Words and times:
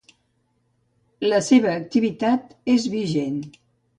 La 1.33 1.41
seva 1.49 1.75
activitat 1.83 2.57
és 2.79 2.91
vigent. 2.97 3.39